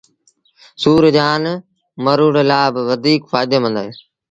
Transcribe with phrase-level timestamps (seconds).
[0.81, 1.53] سُور جآݩ
[2.05, 3.91] مروڙ لآ وڌيٚڪ ڦآئيٚدي مند اهي